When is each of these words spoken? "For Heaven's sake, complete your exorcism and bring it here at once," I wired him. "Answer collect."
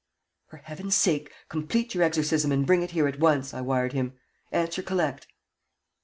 "For 0.47 0.57
Heaven's 0.57 0.95
sake, 0.95 1.31
complete 1.47 1.93
your 1.93 2.03
exorcism 2.03 2.51
and 2.51 2.65
bring 2.65 2.81
it 2.81 2.89
here 2.89 3.07
at 3.07 3.19
once," 3.19 3.53
I 3.53 3.61
wired 3.61 3.93
him. 3.93 4.13
"Answer 4.51 4.81
collect." 4.81 5.27